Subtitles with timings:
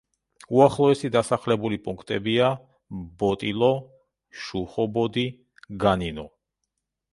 [0.59, 2.47] უახლოესი დასახლებული პუნქტებია:
[3.25, 3.71] ბოტილო,
[4.47, 5.29] შუხობოდი,
[5.87, 6.29] განინო.